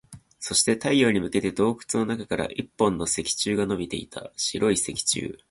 [0.39, 4.33] そして、太陽に向けて洞窟の中から一本の石柱が伸びていた。
[4.35, 5.37] 白い石柱。